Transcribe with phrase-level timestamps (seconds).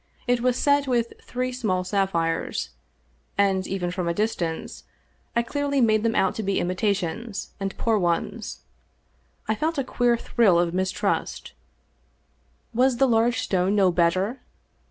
[0.25, 2.71] It was set with three small sapphires,
[3.37, 4.83] and even from a distance
[5.35, 8.61] I clearly made them out to be imitations, and poor ones.
[9.47, 11.53] I felt a queer thrill of self mistrust.
[12.73, 14.41] Was the large stone no better